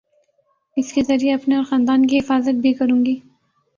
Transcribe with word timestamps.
اس 0.77 0.91
کے 0.93 1.01
ذریعے 1.03 1.33
اپنے 1.33 1.55
اور 1.55 1.63
خاندان 1.63 2.05
کی 2.05 2.17
حفاظت 2.17 2.61
بھی 2.61 2.73
کروں 2.73 3.03
گی 3.05 3.15